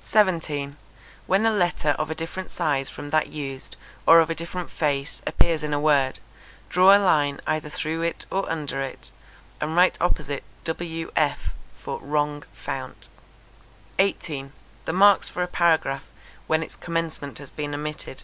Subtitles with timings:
[0.00, 0.78] 17.
[1.26, 5.20] When a letter of a different size from that used, or of a different face,
[5.26, 6.20] appears in a word,
[6.70, 9.10] draw a line either through it or under it,
[9.60, 13.08] and write opposite w.f., for 'wrong fount.'
[13.98, 14.52] 18.
[14.86, 16.06] The marks for a paragraph,
[16.46, 18.22] when its commencement has been omitted.